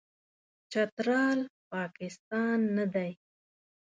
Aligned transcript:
چترال، 0.71 1.39
پاکستان 1.71 2.59
نه 2.77 2.85
دی. 2.93 3.11